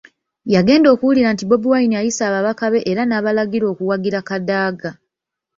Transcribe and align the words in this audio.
Yagenda 0.53 0.87
okuwulira 0.93 1.29
nti 1.33 1.43
Bobi 1.45 1.67
Wine 1.71 1.95
ayise 1.99 2.21
ababaka 2.29 2.65
be 2.73 2.79
era 2.91 3.01
n’abalagira 3.05 3.65
okuwagira 3.73 4.19
Kadaga. 4.27 4.89